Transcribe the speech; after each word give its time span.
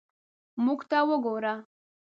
موږ 0.63 0.79
ته 0.89 0.97
وګوره. 1.09 1.53